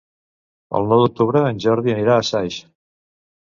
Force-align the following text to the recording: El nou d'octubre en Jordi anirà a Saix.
El 0.79 0.89
nou 0.91 1.03
d'octubre 1.03 1.45
en 1.51 1.61
Jordi 1.67 1.95
anirà 1.99 2.17
a 2.17 2.27
Saix. 2.33 2.61